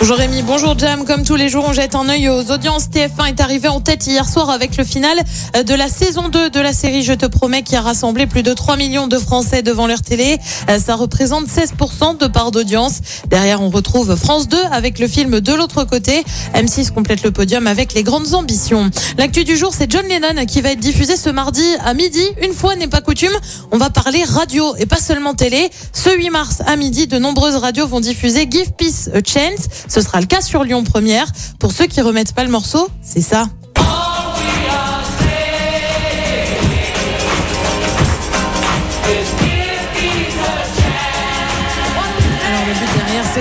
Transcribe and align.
Bonjour 0.00 0.16
Rémi, 0.16 0.42
bonjour 0.42 0.78
Jam. 0.78 1.04
Comme 1.04 1.24
tous 1.24 1.34
les 1.34 1.48
jours, 1.48 1.64
on 1.66 1.72
jette 1.72 1.96
un 1.96 2.08
œil 2.08 2.28
aux 2.28 2.52
audiences. 2.52 2.84
TF1 2.84 3.30
est 3.30 3.40
arrivé 3.40 3.66
en 3.66 3.80
tête 3.80 4.06
hier 4.06 4.28
soir 4.28 4.48
avec 4.48 4.76
le 4.76 4.84
final 4.84 5.18
de 5.66 5.74
la 5.74 5.88
saison 5.88 6.28
2 6.28 6.50
de 6.50 6.60
la 6.60 6.72
série 6.72 7.02
Je 7.02 7.14
te 7.14 7.26
promets 7.26 7.64
qui 7.64 7.74
a 7.74 7.80
rassemblé 7.80 8.28
plus 8.28 8.44
de 8.44 8.54
3 8.54 8.76
millions 8.76 9.08
de 9.08 9.18
Français 9.18 9.62
devant 9.62 9.88
leur 9.88 10.00
télé. 10.00 10.38
Euh, 10.70 10.78
Ça 10.78 10.94
représente 10.94 11.46
16% 11.48 12.16
de 12.16 12.28
part 12.28 12.52
d'audience. 12.52 13.00
Derrière, 13.26 13.60
on 13.60 13.70
retrouve 13.70 14.14
France 14.14 14.46
2 14.46 14.56
avec 14.70 15.00
le 15.00 15.08
film 15.08 15.40
De 15.40 15.52
l'autre 15.52 15.82
côté. 15.82 16.22
M6 16.54 16.92
complète 16.92 17.24
le 17.24 17.32
podium 17.32 17.66
avec 17.66 17.92
les 17.92 18.04
grandes 18.04 18.34
ambitions. 18.34 18.92
L'actu 19.18 19.42
du 19.42 19.56
jour, 19.56 19.72
c'est 19.76 19.90
John 19.90 20.06
Lennon 20.06 20.46
qui 20.46 20.60
va 20.60 20.70
être 20.70 20.80
diffusé 20.80 21.16
ce 21.16 21.28
mardi 21.28 21.66
à 21.84 21.92
midi. 21.94 22.22
Une 22.40 22.52
fois 22.52 22.76
n'est 22.76 22.86
pas 22.86 23.00
coutume, 23.00 23.36
on 23.72 23.78
va 23.78 23.90
parler 23.90 24.22
radio 24.22 24.76
et 24.78 24.86
pas 24.86 25.00
seulement 25.00 25.34
télé. 25.34 25.70
Ce 25.92 26.16
8 26.16 26.30
mars 26.30 26.62
à 26.66 26.76
midi, 26.76 27.08
de 27.08 27.18
nombreuses 27.18 27.56
radios 27.56 27.88
vont 27.88 28.00
diffuser 28.00 28.46
Give 28.48 28.70
Peace 28.78 29.10
a 29.12 29.18
Chance. 29.24 29.87
Ce 29.88 30.00
sera 30.00 30.20
le 30.20 30.26
cas 30.26 30.40
sur 30.40 30.64
Lyon 30.64 30.84
Première. 30.84 31.26
Pour 31.58 31.72
ceux 31.72 31.86
qui 31.86 32.00
remettent 32.00 32.34
pas 32.34 32.44
le 32.44 32.50
morceau, 32.50 32.88
c'est 33.02 33.20
ça. 33.20 33.48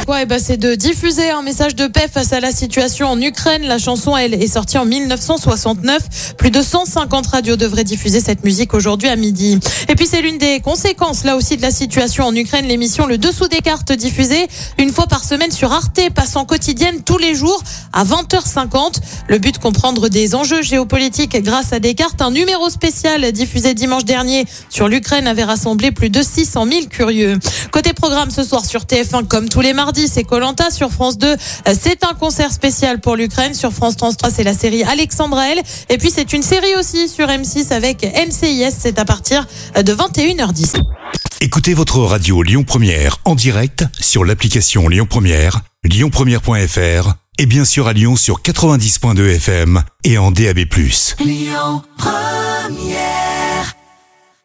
C'est 0.00 0.06
quoi? 0.06 0.22
Eh 0.22 0.26
ben, 0.26 0.40
c'est 0.40 0.56
de 0.56 0.74
diffuser 0.74 1.30
un 1.30 1.42
message 1.42 1.74
de 1.76 1.86
paix 1.86 2.08
face 2.12 2.32
à 2.32 2.40
la 2.40 2.50
situation 2.50 3.08
en 3.08 3.20
Ukraine. 3.20 3.62
La 3.62 3.78
chanson, 3.78 4.16
elle, 4.16 4.34
est 4.34 4.48
sortie 4.48 4.76
en 4.78 4.84
1969. 4.84 6.34
Plus 6.36 6.50
de 6.50 6.62
150 6.62 7.26
radios 7.26 7.56
devraient 7.56 7.84
diffuser 7.84 8.20
cette 8.20 8.44
musique 8.44 8.74
aujourd'hui 8.74 9.08
à 9.08 9.16
midi. 9.16 9.58
Et 9.88 9.94
puis 9.94 10.06
c'est 10.06 10.20
l'une 10.20 10.38
des 10.38 10.60
conséquences, 10.60 11.24
là 11.24 11.36
aussi, 11.36 11.56
de 11.56 11.62
la 11.62 11.70
situation 11.70 12.24
en 12.24 12.34
Ukraine. 12.34 12.66
L'émission 12.66 13.06
Le 13.06 13.18
Dessous 13.18 13.46
des 13.46 13.60
cartes 13.60 13.92
diffusée 13.92 14.48
une 14.78 14.90
fois 14.90 15.06
par 15.06 15.22
semaine 15.22 15.52
sur 15.52 15.72
Arte, 15.72 16.00
passant 16.14 16.44
quotidienne 16.44 17.02
tous 17.04 17.18
les 17.18 17.34
jours 17.34 17.62
à 17.92 18.04
20h50. 18.04 18.96
Le 19.28 19.38
but 19.38 19.58
comprendre 19.58 20.08
des 20.08 20.34
enjeux 20.34 20.62
géopolitiques 20.62 21.40
grâce 21.42 21.72
à 21.72 21.78
des 21.78 21.94
cartes. 21.94 22.20
Un 22.20 22.32
numéro 22.32 22.68
spécial 22.68 23.30
diffusé 23.32 23.74
dimanche 23.74 24.04
dernier 24.04 24.44
sur 24.70 24.88
l'Ukraine 24.88 25.28
avait 25.28 25.44
rassemblé 25.44 25.92
plus 25.92 26.10
de 26.10 26.22
600 26.22 26.66
000 26.66 26.86
curieux. 26.86 27.38
Côté 27.70 27.92
programme 27.92 28.30
ce 28.30 28.42
soir 28.42 28.64
sur 28.64 28.82
TF1, 28.82 29.26
comme 29.26 29.48
tous 29.48 29.60
les 29.60 29.72
mardis, 29.72 29.83
c'est 30.06 30.24
Colanta. 30.24 30.70
Sur 30.70 30.90
France 30.90 31.18
2, 31.18 31.36
c'est 31.78 32.04
un 32.04 32.14
concert 32.14 32.52
spécial 32.52 33.00
pour 33.00 33.16
l'Ukraine. 33.16 33.54
Sur 33.54 33.72
France 33.72 33.96
3, 33.96 34.30
c'est 34.30 34.44
la 34.44 34.54
série 34.54 34.82
Alexandra 34.82 35.50
L. 35.50 35.60
Et 35.88 35.98
puis 35.98 36.10
c'est 36.10 36.32
une 36.32 36.42
série 36.42 36.74
aussi 36.78 37.08
sur 37.08 37.28
M6 37.28 37.72
avec 37.72 38.02
NCIS. 38.02 38.74
C'est 38.78 38.98
à 38.98 39.04
partir 39.04 39.46
de 39.76 39.94
21h10. 39.94 40.80
Écoutez 41.40 41.74
votre 41.74 41.98
radio 42.00 42.42
Lyon 42.42 42.64
Première 42.64 43.18
en 43.24 43.34
direct 43.34 43.84
sur 44.00 44.24
l'application 44.24 44.88
Lyon 44.88 45.06
Première, 45.08 45.60
lyonpremière.fr 45.84 47.14
et 47.38 47.46
bien 47.46 47.64
sûr 47.64 47.88
à 47.88 47.92
Lyon 47.92 48.16
sur 48.16 48.40
90.2 48.40 49.36
FM 49.36 49.82
et 50.04 50.18
en 50.18 50.30
DAB+. 50.30 50.60